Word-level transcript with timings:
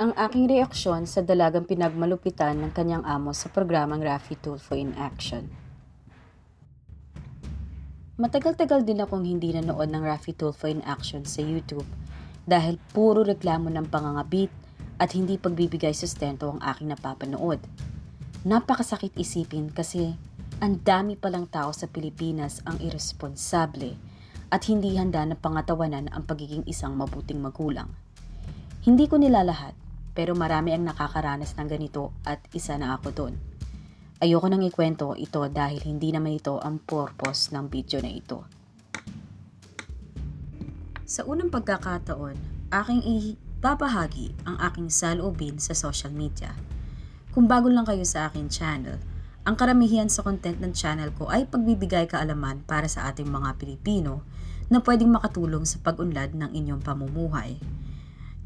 ang 0.00 0.16
aking 0.16 0.48
reaksyon 0.48 1.04
sa 1.04 1.20
dalagang 1.20 1.68
pinagmalupitan 1.68 2.56
ng 2.56 2.72
kanyang 2.72 3.04
amo 3.04 3.36
sa 3.36 3.52
programang 3.52 4.00
Raffy 4.00 4.32
Tulfo 4.32 4.72
in 4.72 4.96
Action. 4.96 5.44
Matagal-tagal 8.16 8.88
din 8.88 9.04
akong 9.04 9.28
hindi 9.28 9.52
nanood 9.52 9.92
ng 9.92 10.00
Raffy 10.00 10.32
Tulfo 10.32 10.72
in 10.72 10.80
Action 10.88 11.28
sa 11.28 11.44
YouTube 11.44 11.84
dahil 12.48 12.80
puro 12.96 13.20
reklamo 13.20 13.68
ng 13.68 13.92
pangangabit 13.92 14.48
at 14.96 15.12
hindi 15.12 15.36
pagbibigay 15.36 15.92
sustento 15.92 16.48
ang 16.48 16.64
aking 16.64 16.96
napapanood. 16.96 17.60
Napakasakit 18.48 19.12
isipin 19.20 19.68
kasi 19.68 20.16
ang 20.64 20.80
dami 20.80 21.12
palang 21.20 21.44
tao 21.44 21.76
sa 21.76 21.84
Pilipinas 21.84 22.64
ang 22.64 22.80
irresponsable 22.80 24.00
at 24.48 24.64
hindi 24.64 24.96
handa 24.96 25.28
na 25.28 25.36
pangatawanan 25.36 26.08
ang 26.08 26.24
pagiging 26.24 26.64
isang 26.64 26.96
mabuting 26.96 27.44
magulang. 27.44 27.92
Hindi 28.80 29.04
ko 29.04 29.20
nila 29.20 29.44
lahat, 29.44 29.76
pero 30.12 30.34
marami 30.34 30.74
ang 30.74 30.86
nakakaranas 30.86 31.54
ng 31.56 31.68
ganito 31.70 32.14
at 32.26 32.42
isa 32.50 32.74
na 32.76 32.98
ako 32.98 33.08
doon. 33.14 33.34
Ayoko 34.20 34.52
nang 34.52 34.60
ikwento 34.60 35.16
ito 35.16 35.40
dahil 35.48 35.80
hindi 35.80 36.12
naman 36.12 36.36
ito 36.36 36.60
ang 36.60 36.76
purpose 36.82 37.56
ng 37.56 37.72
video 37.72 38.04
na 38.04 38.12
ito. 38.12 38.44
Sa 41.08 41.24
unang 41.24 41.48
pagkakataon, 41.48 42.36
aking 42.70 43.02
ibabahagi 43.02 44.36
ang 44.44 44.60
aking 44.60 44.92
saloobin 44.92 45.58
sa 45.58 45.72
social 45.72 46.12
media. 46.12 46.54
Kung 47.32 47.48
bago 47.48 47.72
lang 47.72 47.88
kayo 47.88 48.04
sa 48.04 48.28
aking 48.28 48.52
channel, 48.52 49.00
ang 49.40 49.56
karamihan 49.56 50.06
sa 50.06 50.20
content 50.20 50.60
ng 50.60 50.76
channel 50.76 51.10
ko 51.16 51.32
ay 51.32 51.48
pagbibigay 51.48 52.04
kaalaman 52.04 52.60
para 52.68 52.86
sa 52.86 53.08
ating 53.08 53.26
mga 53.26 53.56
Pilipino 53.56 54.20
na 54.68 54.84
pwedeng 54.84 55.10
makatulong 55.16 55.64
sa 55.64 55.80
pag-unlad 55.80 56.36
ng 56.36 56.52
inyong 56.52 56.84
pamumuhay. 56.84 57.56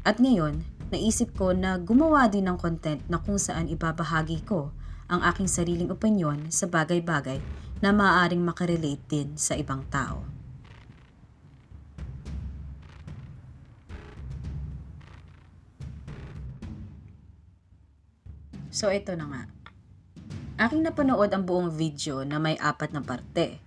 At 0.07 0.23
ngayon, 0.23 0.63
naisip 0.95 1.35
ko 1.35 1.51
na 1.51 1.75
gumawa 1.75 2.31
din 2.31 2.47
ng 2.47 2.55
content 2.55 3.03
na 3.11 3.19
kung 3.19 3.35
saan 3.35 3.67
ibabahagi 3.67 4.47
ko 4.47 4.71
ang 5.11 5.19
aking 5.27 5.51
sariling 5.51 5.91
opinyon 5.91 6.47
sa 6.47 6.71
bagay-bagay 6.71 7.43
na 7.83 7.91
maaaring 7.91 8.39
makarelate 8.39 9.03
din 9.11 9.35
sa 9.35 9.59
ibang 9.59 9.83
tao. 9.91 10.23
So 18.71 18.87
ito 18.87 19.11
na 19.19 19.27
nga. 19.27 19.43
Aking 20.55 20.87
napanood 20.87 21.31
ang 21.35 21.43
buong 21.43 21.75
video 21.75 22.23
na 22.23 22.39
may 22.39 22.55
apat 22.55 22.95
na 22.95 23.03
parte. 23.03 23.59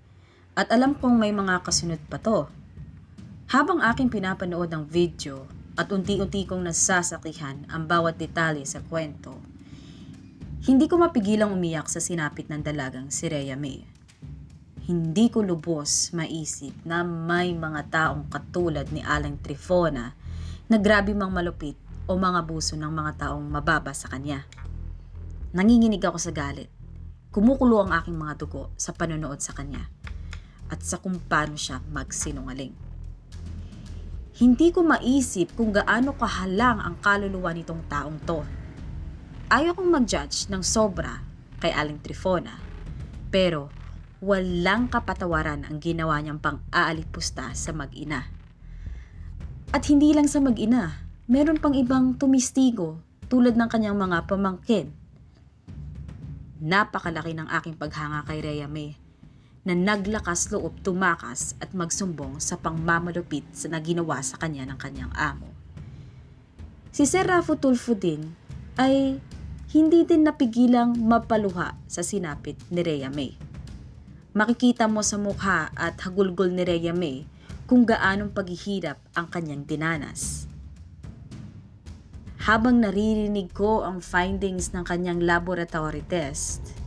At 0.56 0.72
alam 0.72 0.96
kong 0.96 1.20
may 1.20 1.32
mga 1.36 1.60
kasunod 1.60 2.00
pa 2.08 2.16
to. 2.16 2.48
Habang 3.52 3.84
aking 3.84 4.08
pinapanood 4.08 4.72
ang 4.72 4.88
video 4.88 5.57
at 5.78 5.86
unti-unti 5.94 6.42
kong 6.42 6.66
nasasakihan 6.66 7.62
ang 7.70 7.86
bawat 7.86 8.18
detalye 8.18 8.66
sa 8.66 8.82
kwento, 8.82 9.38
hindi 10.66 10.90
ko 10.90 10.98
mapigilang 10.98 11.54
umiyak 11.54 11.86
sa 11.86 12.02
sinapit 12.02 12.50
ng 12.50 12.66
dalagang 12.66 13.14
si 13.14 13.30
Rhea 13.30 13.54
May. 13.54 13.86
Hindi 14.90 15.30
ko 15.30 15.38
lubos 15.38 16.10
maisip 16.10 16.74
na 16.82 17.06
may 17.06 17.54
mga 17.54 17.94
taong 17.94 18.26
katulad 18.26 18.90
ni 18.90 18.98
Alang 19.06 19.38
Trifona 19.38 20.18
na 20.66 20.76
grabe 20.82 21.14
mang 21.14 21.30
malupit 21.30 21.78
o 22.10 22.18
mga 22.18 22.42
buso 22.42 22.74
ng 22.74 22.90
mga 22.90 23.30
taong 23.30 23.46
mababa 23.46 23.94
sa 23.94 24.10
kanya. 24.10 24.42
Nanginginig 25.54 26.02
ako 26.02 26.18
sa 26.18 26.34
galit. 26.34 26.66
Kumukulo 27.30 27.86
ang 27.86 27.94
aking 27.94 28.18
mga 28.18 28.34
dugo 28.42 28.74
sa 28.74 28.90
panonood 28.90 29.38
sa 29.38 29.54
kanya 29.54 29.86
at 30.74 30.82
sa 30.82 30.98
kung 30.98 31.22
paano 31.22 31.54
siya 31.54 31.78
magsinungaling. 31.92 32.87
Hindi 34.38 34.70
ko 34.70 34.86
maisip 34.86 35.58
kung 35.58 35.74
gaano 35.74 36.14
kahalang 36.14 36.78
ang 36.78 36.94
kaluluwa 37.02 37.50
nitong 37.50 37.82
taong 37.90 38.22
to. 38.22 38.46
Ayaw 39.50 39.74
kong 39.74 39.90
mag-judge 39.90 40.46
ng 40.46 40.62
sobra 40.62 41.26
kay 41.58 41.74
Aling 41.74 41.98
Trifona, 41.98 42.54
pero 43.34 43.66
walang 44.22 44.86
kapatawaran 44.86 45.66
ang 45.66 45.82
ginawa 45.82 46.22
niyang 46.22 46.38
pang-aalipusta 46.38 47.50
sa 47.50 47.70
mag-ina. 47.74 48.30
At 49.74 49.82
hindi 49.90 50.14
lang 50.14 50.30
sa 50.30 50.38
mag-ina, 50.38 51.02
meron 51.26 51.58
pang 51.58 51.74
ibang 51.74 52.14
tumistigo 52.14 53.02
tulad 53.26 53.58
ng 53.58 53.66
kanyang 53.66 53.98
mga 53.98 54.30
pamangkin 54.30 54.94
Napakalaki 56.58 57.38
ng 57.38 57.46
aking 57.54 57.78
paghanga 57.78 58.26
kay 58.26 58.42
Rhea 58.42 58.66
May 58.66 59.07
na 59.68 59.76
naglakas 59.76 60.48
loob 60.48 60.80
tumakas 60.80 61.52
at 61.60 61.76
magsumbong 61.76 62.40
sa 62.40 62.56
pangmamalupit 62.56 63.44
sa 63.52 63.68
naginawa 63.68 64.24
sa 64.24 64.40
kanya 64.40 64.64
ng 64.64 64.80
kanyang 64.80 65.12
amo. 65.12 65.52
Si 66.88 67.04
Sir 67.04 67.28
Raffo 67.28 67.60
Tulfo 67.60 67.92
din 67.92 68.32
ay 68.80 69.20
hindi 69.76 70.08
din 70.08 70.24
napigilang 70.24 70.96
mapaluha 70.96 71.76
sa 71.84 72.00
sinapit 72.00 72.56
ni 72.72 72.80
Rhea 72.80 73.12
May. 73.12 73.36
Makikita 74.32 74.88
mo 74.88 75.04
sa 75.04 75.20
mukha 75.20 75.68
at 75.76 76.00
hagulgol 76.00 76.48
ni 76.48 76.64
Rhea 76.64 76.96
May 76.96 77.28
kung 77.68 77.84
gaanong 77.84 78.32
paghihirap 78.32 78.96
ang 79.12 79.28
kanyang 79.28 79.68
dinanas 79.68 80.48
habang 82.48 82.80
naririnig 82.80 83.52
ko 83.52 83.84
ang 83.84 84.00
findings 84.00 84.72
ng 84.72 84.80
kanyang 84.80 85.20
laboratory 85.20 86.00
test. 86.08 86.77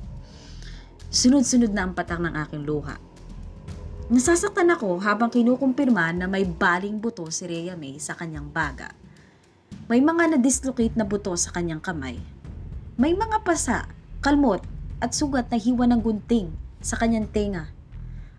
Sunod-sunod 1.12 1.76
na 1.76 1.84
ang 1.84 1.92
patak 1.92 2.24
ng 2.24 2.40
aking 2.48 2.64
luha. 2.64 2.96
Nasasaktan 4.08 4.72
ako 4.72 4.96
habang 5.04 5.28
kinukumpirma 5.28 6.16
na 6.16 6.24
may 6.24 6.48
baling 6.48 7.04
buto 7.04 7.28
si 7.28 7.44
Rhea 7.52 7.76
May 7.76 8.00
sa 8.00 8.16
kanyang 8.16 8.48
baga. 8.48 8.96
May 9.92 10.00
mga 10.00 10.32
na-dislocate 10.32 10.96
na 10.96 11.04
buto 11.04 11.36
sa 11.36 11.52
kanyang 11.52 11.84
kamay. 11.84 12.16
May 12.96 13.12
mga 13.12 13.44
pasa, 13.44 13.92
kalmot, 14.24 14.64
at 15.04 15.12
sugat 15.12 15.52
na 15.52 15.60
hiwa 15.60 15.84
ng 15.84 16.00
gunting 16.00 16.48
sa 16.80 16.96
kanyang 16.96 17.28
tenga. 17.28 17.68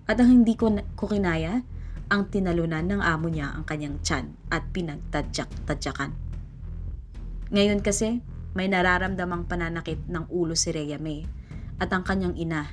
At 0.09 0.17
ang 0.17 0.33
hindi 0.33 0.57
ko, 0.57 0.73
ko 0.97 1.13
kinaya, 1.13 1.61
ang 2.09 2.33
tinalunan 2.33 2.89
ng 2.89 3.05
amo 3.05 3.29
niya 3.29 3.53
ang 3.53 3.69
kanyang 3.69 4.01
tiyan 4.01 4.33
at 4.49 4.65
pinagtadyak-tadyakan. 4.73 6.17
Ngayon 7.53 7.85
kasi, 7.85 8.25
may 8.57 8.73
nararamdamang 8.73 9.45
pananakit 9.45 10.01
ng 10.09 10.25
ulo 10.33 10.57
si 10.57 10.73
Rhea 10.73 10.97
May 10.97 11.42
at 11.83 11.91
ang 11.91 12.07
kanyang 12.07 12.39
ina 12.39 12.71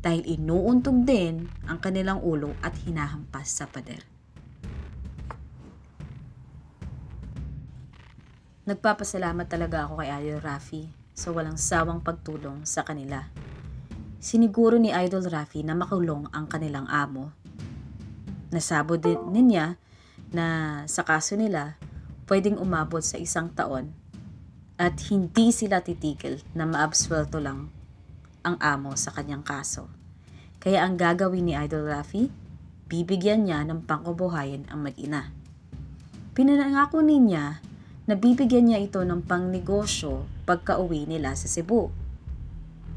dahil 0.00 0.24
inuuntog 0.24 1.04
din 1.04 1.44
ang 1.68 1.76
kanilang 1.76 2.24
ulo 2.24 2.56
at 2.64 2.72
hinahampas 2.88 3.52
sa 3.52 3.68
pader. 3.68 4.00
Nagpapasalamat 8.64 9.44
talaga 9.44 9.84
ako 9.84 10.00
kay 10.00 10.08
Idol 10.24 10.40
Rafi 10.40 10.88
sa 11.12 11.36
walang 11.36 11.60
sawang 11.60 12.00
pagtulong 12.00 12.64
sa 12.64 12.80
kanila. 12.80 13.28
Siniguro 14.16 14.80
ni 14.80 14.88
Idol 14.88 15.28
Rafi 15.28 15.60
na 15.60 15.76
makulong 15.76 16.32
ang 16.32 16.48
kanilang 16.48 16.88
amo. 16.88 17.36
Nasabo 18.48 18.96
din 18.96 19.20
niya 19.52 19.76
na 20.32 20.80
sa 20.88 21.04
kaso 21.04 21.36
nila 21.36 21.76
pwedeng 22.24 22.56
umabot 22.56 23.04
sa 23.04 23.20
isang 23.20 23.52
taon 23.52 23.92
at 24.80 24.96
hindi 25.12 25.52
sila 25.52 25.84
titigil 25.84 26.40
na 26.56 26.64
maabswelto 26.64 27.36
lang 27.36 27.68
ang 28.44 28.56
amo 28.60 28.96
sa 28.96 29.12
kanyang 29.12 29.44
kaso. 29.44 29.88
Kaya 30.60 30.84
ang 30.84 31.00
gagawin 31.00 31.48
ni 31.48 31.54
Idol 31.56 31.88
Rafi, 31.88 32.28
bibigyan 32.90 33.48
niya 33.48 33.64
ng 33.64 33.88
pangkubuhayan 33.88 34.68
ang 34.68 34.84
mag-ina. 34.84 35.32
Pinanangako 36.36 37.00
niya 37.04 37.64
na 38.10 38.14
bibigyan 38.18 38.68
niya 38.68 38.82
ito 38.82 39.00
ng 39.00 39.22
pangnegosyo 39.24 40.26
pagka-uwi 40.44 41.06
nila 41.06 41.32
sa 41.38 41.46
Cebu. 41.46 41.94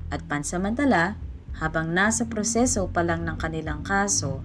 At 0.09 0.25
pansamantala, 0.25 1.15
habang 1.61 1.93
nasa 1.93 2.25
proseso 2.25 2.89
pa 2.89 3.05
lang 3.05 3.23
ng 3.23 3.37
kanilang 3.37 3.85
kaso, 3.85 4.41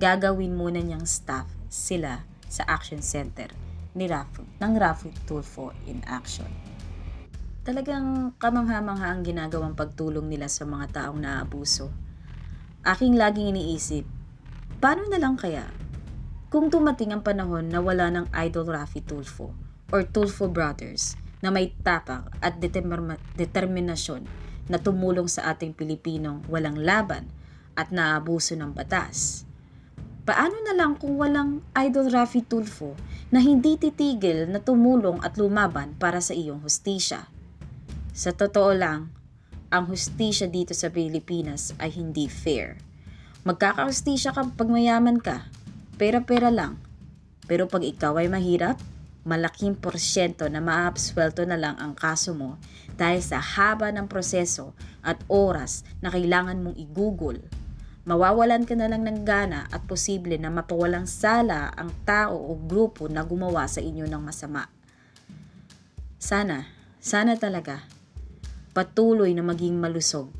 gagawin 0.00 0.56
muna 0.56 0.80
niyang 0.80 1.04
staff 1.04 1.44
sila 1.68 2.24
sa 2.48 2.64
action 2.64 3.04
center 3.04 3.52
ni 3.92 4.08
Rafi, 4.08 4.46
ng 4.62 4.72
Rafi 4.78 5.12
Tulfo 5.28 5.76
in 5.84 6.00
action. 6.08 6.48
Talagang 7.68 8.32
kamangha-mangha 8.40 9.12
ang 9.12 9.20
ginagawang 9.20 9.76
pagtulong 9.76 10.24
nila 10.24 10.48
sa 10.48 10.64
mga 10.64 10.88
taong 10.88 11.20
naabuso. 11.20 11.92
Aking 12.80 13.20
laging 13.20 13.52
iniisip, 13.52 14.08
paano 14.80 15.04
na 15.12 15.20
lang 15.20 15.36
kaya 15.36 15.68
kung 16.48 16.72
tumating 16.72 17.12
ang 17.12 17.20
panahon 17.20 17.68
na 17.68 17.84
wala 17.84 18.08
ng 18.08 18.32
Idol 18.32 18.72
Rafi 18.72 19.04
Tulfo 19.04 19.52
or 19.92 20.00
Tulfo 20.00 20.48
Brothers 20.48 21.20
na 21.44 21.52
may 21.52 21.76
tapang 21.84 22.32
at 22.40 22.56
determ- 22.56 23.20
determinasyon 23.36 24.24
na 24.72 24.80
tumulong 24.80 25.28
sa 25.28 25.52
ating 25.52 25.76
Pilipinong 25.76 26.48
walang 26.48 26.80
laban 26.80 27.28
at 27.76 27.92
naabuso 27.92 28.56
ng 28.56 28.72
batas. 28.72 29.44
Paano 30.24 30.56
na 30.64 30.72
lang 30.72 30.96
kung 30.96 31.20
walang 31.20 31.60
Idol 31.76 32.08
Rafi 32.08 32.40
Tulfo 32.40 32.96
na 33.28 33.44
hindi 33.44 33.76
titigil 33.76 34.48
na 34.48 34.56
tumulong 34.56 35.20
at 35.20 35.36
lumaban 35.36 35.92
para 36.00 36.24
sa 36.24 36.32
iyong 36.32 36.64
hustisya? 36.64 37.28
Sa 38.18 38.34
totoo 38.34 38.74
lang, 38.74 39.14
ang 39.70 39.86
hustisya 39.94 40.50
dito 40.50 40.74
sa 40.74 40.90
Pilipinas 40.90 41.70
ay 41.78 41.94
hindi 42.02 42.26
fair. 42.26 42.74
Magkakahustisya 43.46 44.34
ka 44.34 44.42
pag 44.58 44.66
mayaman 44.66 45.22
ka, 45.22 45.46
pera-pera 46.02 46.50
lang. 46.50 46.82
Pero 47.46 47.70
pag 47.70 47.86
ikaw 47.86 48.18
ay 48.18 48.26
mahirap, 48.26 48.74
malaking 49.22 49.78
porsyento 49.78 50.50
na 50.50 50.58
maabswelto 50.58 51.46
na 51.46 51.54
lang 51.54 51.78
ang 51.78 51.94
kaso 51.94 52.34
mo 52.34 52.58
dahil 52.98 53.22
sa 53.22 53.38
haba 53.38 53.94
ng 53.94 54.10
proseso 54.10 54.74
at 55.06 55.22
oras 55.30 55.86
na 56.02 56.10
kailangan 56.10 56.58
mong 56.58 56.74
igugol. 56.74 57.38
Mawawalan 58.02 58.66
ka 58.66 58.74
na 58.74 58.90
lang 58.90 59.06
ng 59.06 59.22
gana 59.22 59.70
at 59.70 59.86
posible 59.86 60.34
na 60.42 60.50
mapawalang 60.50 61.06
sala 61.06 61.70
ang 61.78 61.94
tao 62.02 62.34
o 62.34 62.58
grupo 62.58 63.06
na 63.06 63.22
gumawa 63.22 63.70
sa 63.70 63.78
inyo 63.78 64.10
ng 64.10 64.22
masama. 64.26 64.66
Sana, 66.18 66.66
sana 66.98 67.38
talaga, 67.38 67.86
patuloy 68.78 69.34
na 69.34 69.42
maging 69.42 69.74
malusog 69.74 70.30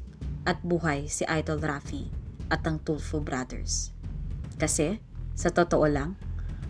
at 0.46 0.62
buhay 0.62 1.11
si 1.11 1.26
Idol 1.26 1.58
Rafi 1.58 2.06
at 2.46 2.62
ang 2.70 2.79
Tulfo 2.79 3.19
Brothers. 3.19 3.90
Kasi, 4.55 5.02
sa 5.35 5.50
totoo 5.50 5.82
lang, 5.90 6.14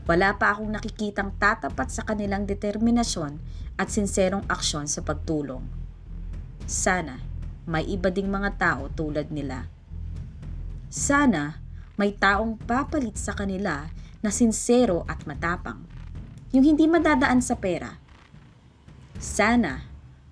wala 0.08 0.32
pa 0.40 0.56
akong 0.56 0.72
nakikitang 0.72 1.36
tatapat 1.36 1.92
sa 1.92 2.08
kanilang 2.08 2.48
determinasyon 2.48 3.36
at 3.76 3.92
sinserong 3.92 4.48
aksyon 4.48 4.88
sa 4.88 5.04
pagtulong. 5.04 5.60
Sana 6.64 7.20
may 7.68 7.84
iba 7.84 8.08
ding 8.08 8.32
mga 8.32 8.56
tao 8.56 8.88
tulad 8.88 9.28
nila. 9.28 9.68
Sana 10.88 11.60
may 12.00 12.16
taong 12.16 12.56
papalit 12.64 13.20
sa 13.20 13.36
kanila 13.36 13.92
na 14.24 14.32
sinsero 14.32 15.04
at 15.04 15.28
matapang. 15.28 15.84
Yung 16.56 16.64
hindi 16.64 16.88
madadaan 16.88 17.44
sa 17.44 17.60
pera. 17.60 18.00
Sana 19.20 19.84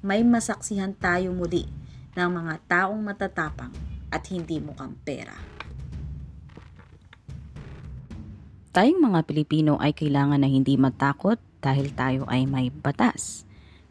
may 0.07 0.23
masaksihan 0.23 0.95
tayo 0.95 1.35
muli 1.35 1.67
ng 2.15 2.31
mga 2.31 2.55
taong 2.71 3.03
matatapang 3.03 3.75
at 4.07 4.23
hindi 4.31 4.63
mukhang 4.63 4.95
pera. 5.03 5.35
Tayong 8.71 9.03
mga 9.03 9.27
Pilipino 9.27 9.83
ay 9.83 9.91
kailangan 9.91 10.39
na 10.39 10.47
hindi 10.47 10.79
matakot 10.79 11.43
dahil 11.59 11.91
tayo 11.91 12.23
ay 12.31 12.47
may 12.47 12.71
batas. 12.71 13.43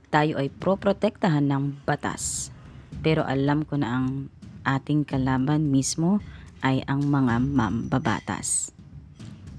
Tayo 0.07 0.39
ay 0.39 0.47
proprotektahan 0.47 1.43
ng 1.51 1.83
batas. 1.83 2.55
Pero 3.03 3.27
alam 3.27 3.67
ko 3.67 3.75
na 3.75 3.99
ang 3.99 4.31
ating 4.63 5.03
kalaban 5.03 5.67
mismo 5.67 6.23
ay 6.63 6.79
ang 6.87 7.03
mga 7.03 7.43
mambabatas. 7.43 8.71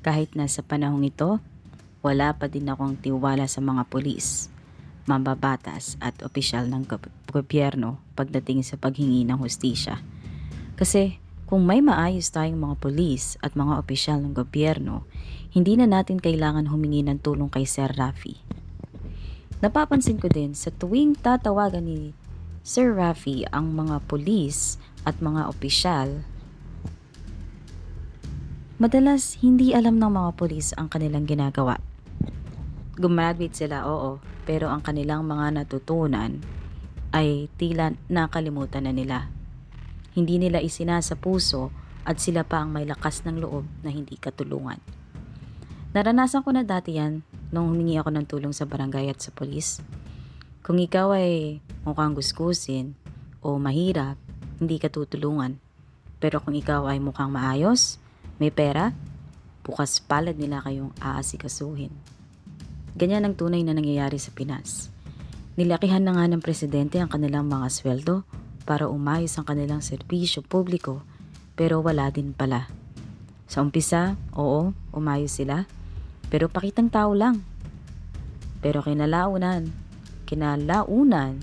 Kahit 0.00 0.32
na 0.32 0.49
sa 0.49 0.64
panahong 0.64 1.05
ito, 1.05 1.37
wala 2.00 2.32
pa 2.32 2.49
din 2.49 2.70
akong 2.70 2.97
tiwala 2.97 3.44
sa 3.50 3.58
mga 3.58 3.82
pulis, 3.91 4.49
mambabatas 5.06 5.99
at 6.03 6.19
opisyal 6.26 6.67
ng 6.67 6.87
gobyerno 7.31 8.03
pagdating 8.19 8.67
sa 8.67 8.79
paghingi 8.79 9.23
ng 9.26 9.38
hustisya. 9.38 10.03
Kasi 10.76 11.23
kung 11.47 11.62
may 11.62 11.79
maayos 11.79 12.35
tayong 12.35 12.58
mga 12.58 12.76
polis 12.82 13.38
at 13.38 13.55
mga 13.55 13.79
opisyal 13.79 14.19
ng 14.19 14.35
gobyerno, 14.35 15.06
hindi 15.55 15.79
na 15.79 15.87
natin 15.87 16.19
kailangan 16.19 16.67
humingi 16.67 17.06
ng 17.06 17.23
tulong 17.23 17.47
kay 17.47 17.62
Sir 17.62 17.88
Rafi. 17.94 18.43
Napapansin 19.62 20.20
ko 20.20 20.29
din 20.29 20.53
sa 20.53 20.69
tuwing 20.69 21.17
tatawagan 21.17 21.87
ni 21.87 22.12
Sir 22.67 22.93
Rafi 22.93 23.47
ang 23.55 23.73
mga 23.73 24.03
polis 24.11 24.76
at 25.06 25.23
mga 25.23 25.47
opisyal, 25.47 26.26
madalas 28.82 29.38
hindi 29.38 29.70
alam 29.70 30.03
ng 30.03 30.12
mga 30.12 30.31
polis 30.35 30.75
ang 30.75 30.91
kanilang 30.91 31.25
ginagawa. 31.31 31.79
Gumraduate 32.96 33.52
sila, 33.52 33.84
oo, 33.84 34.19
pero 34.48 34.72
ang 34.72 34.81
kanilang 34.81 35.22
mga 35.28 35.62
natutunan 35.62 36.40
ay 37.12 37.52
tila 37.60 37.93
nakalimutan 38.08 38.88
na 38.88 38.93
nila 38.93 39.37
hindi 40.16 40.40
nila 40.40 40.64
isinasa 40.64 41.12
puso 41.12 41.69
at 42.08 42.16
sila 42.25 42.40
pa 42.40 42.64
ang 42.64 42.72
may 42.72 42.88
lakas 42.88 43.20
ng 43.28 43.37
loob 43.37 43.69
na 43.84 43.93
hindi 43.93 44.16
katulungan. 44.16 44.81
Naranasan 45.93 46.40
ko 46.40 46.56
na 46.56 46.64
dati 46.64 46.96
yan 46.96 47.20
nung 47.52 47.69
humingi 47.69 48.00
ako 48.00 48.10
ng 48.16 48.25
tulong 48.25 48.56
sa 48.56 48.64
barangay 48.64 49.12
at 49.12 49.20
sa 49.20 49.28
polis. 49.28 49.84
Kung 50.64 50.81
ikaw 50.81 51.12
ay 51.12 51.60
mukhang 51.84 52.16
gusgusin 52.16 52.96
o 53.44 53.60
mahirap, 53.60 54.16
hindi 54.56 54.81
ka 54.81 54.88
tutulungan. 54.88 55.60
Pero 56.16 56.40
kung 56.40 56.56
ikaw 56.56 56.88
ay 56.88 56.96
mukhang 56.96 57.28
maayos, 57.28 58.00
may 58.40 58.48
pera, 58.48 58.96
bukas 59.69 60.00
palad 60.00 60.40
nila 60.40 60.64
kayong 60.64 60.96
aasikasuhin. 60.96 61.93
Ganyan 62.96 63.28
ang 63.28 63.37
tunay 63.37 63.60
na 63.60 63.76
nangyayari 63.76 64.16
sa 64.16 64.32
Pinas. 64.32 64.88
Nilakihan 65.60 66.00
na 66.00 66.16
nga 66.16 66.25
ng 66.25 66.40
presidente 66.40 66.96
ang 66.96 67.12
kanilang 67.12 67.44
mga 67.44 67.69
sweldo 67.69 68.25
para 68.64 68.88
umayos 68.88 69.37
ang 69.37 69.44
kanilang 69.44 69.84
serbisyo 69.84 70.40
publiko 70.40 71.04
pero 71.56 71.84
wala 71.84 72.08
din 72.12 72.32
pala. 72.37 72.69
Sa 73.48 73.64
umpisa, 73.64 74.16
oo, 74.37 74.76
umayos 74.93 75.37
sila, 75.37 75.64
pero 76.28 76.48
pakitang 76.48 76.93
tao 76.93 77.16
lang. 77.16 77.40
Pero 78.60 78.84
kinalaunan, 78.84 79.72
kinalaunan, 80.28 81.40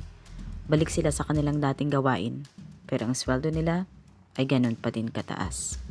balik 0.69 0.89
sila 0.93 1.09
sa 1.09 1.25
kanilang 1.25 1.57
dating 1.61 1.89
gawain. 1.89 2.45
Pero 2.85 3.09
ang 3.09 3.17
sweldo 3.17 3.49
nila 3.49 3.89
ay 4.37 4.45
ganun 4.45 4.77
pa 4.77 4.93
din 4.93 5.09
kataas. 5.09 5.81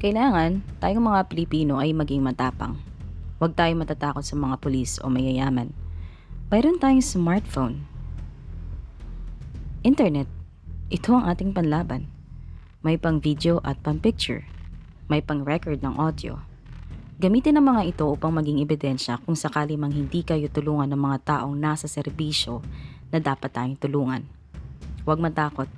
Kailangan 0.00 0.64
tayong 0.80 1.12
mga 1.12 1.28
Pilipino 1.28 1.76
ay 1.76 1.92
maging 1.92 2.24
matapang 2.24 2.80
Huwag 3.40 3.56
tayo 3.56 3.72
matatakot 3.72 4.20
sa 4.20 4.36
mga 4.36 4.60
pulis 4.60 5.00
o 5.00 5.08
mayayaman. 5.08 5.72
Mayroon 6.52 6.76
tayong 6.76 7.00
smartphone. 7.00 7.88
Internet. 9.80 10.28
Ito 10.92 11.16
ang 11.16 11.24
ating 11.24 11.56
panlaban. 11.56 12.12
May 12.84 13.00
pang 13.00 13.16
video 13.16 13.56
at 13.64 13.80
pang 13.80 13.96
picture. 13.96 14.44
May 15.08 15.24
pang 15.24 15.40
record 15.40 15.80
ng 15.80 15.96
audio. 15.96 16.44
Gamitin 17.16 17.56
ang 17.56 17.72
mga 17.72 17.96
ito 17.96 18.04
upang 18.12 18.36
maging 18.36 18.60
ebidensya 18.60 19.16
kung 19.24 19.32
sakali 19.32 19.80
mang 19.80 19.96
hindi 19.96 20.20
kayo 20.20 20.52
tulungan 20.52 20.92
ng 20.92 21.00
mga 21.00 21.18
taong 21.24 21.56
nasa 21.56 21.88
serbisyo 21.88 22.60
na 23.08 23.24
dapat 23.24 23.56
tayong 23.56 23.80
tulungan. 23.80 24.28
Huwag 25.08 25.16
matakot 25.16 25.72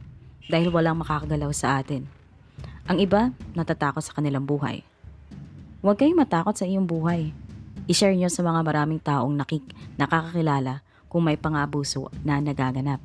dahil 0.50 0.74
walang 0.74 0.98
makakagalaw 0.98 1.54
sa 1.54 1.78
atin. 1.78 2.21
Ang 2.86 2.98
iba, 3.02 3.30
natatakot 3.54 4.02
sa 4.02 4.14
kanilang 4.14 4.46
buhay. 4.46 4.82
Huwag 5.82 5.98
kayong 5.98 6.18
matakot 6.18 6.54
sa 6.54 6.66
iyong 6.66 6.86
buhay 6.86 7.34
I-share 7.90 8.14
nyo 8.14 8.30
sa 8.30 8.46
mga 8.46 8.62
maraming 8.62 9.02
taong 9.02 9.34
nakik 9.34 9.66
nakakakilala 9.98 10.86
kung 11.10 11.26
may 11.26 11.34
pangabuso 11.34 12.14
na 12.22 12.38
nagaganap. 12.38 13.02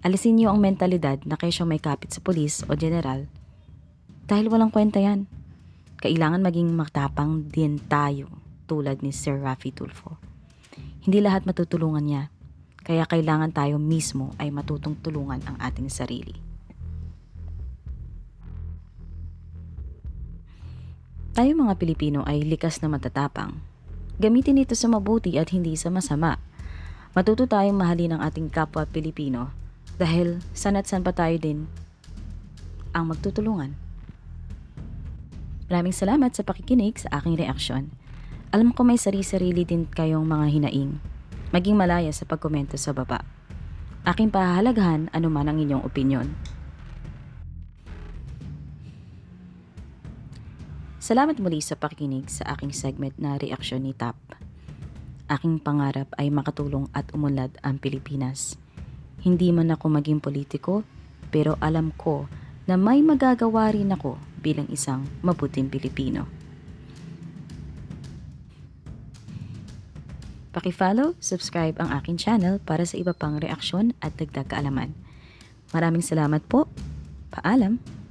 Alisin 0.00 0.40
nyo 0.40 0.48
ang 0.50 0.64
mentalidad 0.64 1.20
na 1.28 1.36
kayo 1.36 1.68
may 1.68 1.78
kapit 1.78 2.08
sa 2.08 2.24
polis 2.24 2.64
o 2.66 2.72
general 2.72 3.28
dahil 4.24 4.48
walang 4.48 4.72
kwenta 4.72 4.96
yan. 4.96 5.28
Kailangan 6.00 6.42
maging 6.42 6.72
matapang 6.72 7.46
din 7.46 7.78
tayo 7.84 8.32
tulad 8.64 9.04
ni 9.04 9.12
Sir 9.12 9.38
Rafi 9.38 9.70
Tulfo. 9.70 10.16
Hindi 11.04 11.22
lahat 11.22 11.46
matutulungan 11.46 12.02
niya, 12.02 12.32
kaya 12.82 13.06
kailangan 13.06 13.54
tayo 13.54 13.76
mismo 13.76 14.34
ay 14.40 14.50
matutong 14.50 14.98
tulungan 14.98 15.38
ang 15.46 15.60
ating 15.62 15.92
sarili. 15.92 16.34
Tayo 21.32 21.56
mga 21.56 21.80
Pilipino 21.80 22.20
ay 22.28 22.44
likas 22.44 22.84
na 22.84 22.92
matatapang 22.92 23.56
Gamitin 24.20 24.60
ito 24.60 24.76
sa 24.76 24.84
mabuti 24.92 25.40
at 25.40 25.48
hindi 25.48 25.72
sa 25.80 25.88
masama. 25.88 26.36
Matuto 27.16 27.48
tayong 27.48 27.72
mahalin 27.72 28.14
ang 28.14 28.20
ating 28.20 28.52
kapwa 28.52 28.84
Pilipino 28.84 29.48
dahil 29.96 30.44
sana't 30.52 30.84
san 30.84 31.00
pa 31.00 31.16
tayo 31.16 31.32
din 31.40 31.64
ang 32.92 33.08
magtutulungan. 33.08 33.72
Maraming 35.72 35.96
salamat 35.96 36.36
sa 36.36 36.44
pakikinig 36.44 37.00
sa 37.00 37.08
aking 37.16 37.40
reaksyon. 37.40 37.88
Alam 38.52 38.76
ko 38.76 38.84
may 38.84 39.00
sari-sarili 39.00 39.64
din 39.64 39.88
kayong 39.88 40.28
mga 40.28 40.46
hinaing. 40.52 41.00
Maging 41.48 41.80
malaya 41.80 42.12
sa 42.12 42.28
pagkomento 42.28 42.76
sa 42.76 42.92
baba. 42.92 43.24
Aking 44.04 44.28
pahahalagahan 44.28 45.08
anuman 45.16 45.48
ang 45.48 45.56
inyong 45.56 45.80
opinyon. 45.80 46.28
Salamat 51.02 51.34
muli 51.42 51.58
sa 51.58 51.74
pakikinig 51.74 52.30
sa 52.30 52.54
aking 52.54 52.70
segment 52.70 53.10
na 53.18 53.34
reaksyon 53.34 53.82
ni 53.82 53.90
TAP. 53.90 54.14
Aking 55.26 55.58
pangarap 55.58 56.06
ay 56.14 56.30
makatulong 56.30 56.86
at 56.94 57.10
umunlad 57.10 57.58
ang 57.66 57.82
Pilipinas. 57.82 58.54
Hindi 59.18 59.50
man 59.50 59.74
ako 59.74 59.98
maging 59.98 60.22
politiko, 60.22 60.86
pero 61.34 61.58
alam 61.58 61.90
ko 61.98 62.30
na 62.70 62.78
may 62.78 63.02
magagawa 63.02 63.74
rin 63.74 63.90
ako 63.90 64.14
bilang 64.38 64.70
isang 64.70 65.02
mabuting 65.26 65.66
Pilipino. 65.66 66.30
Paki-follow, 70.54 71.18
subscribe 71.18 71.82
ang 71.82 71.90
aking 71.98 72.14
channel 72.14 72.62
para 72.62 72.86
sa 72.86 72.94
iba 72.94 73.10
pang 73.10 73.42
reaksyon 73.42 73.90
at 73.98 74.14
dagdag 74.14 74.46
kaalaman. 74.46 74.94
Maraming 75.74 76.06
salamat 76.06 76.46
po. 76.46 76.70
Paalam! 77.34 78.01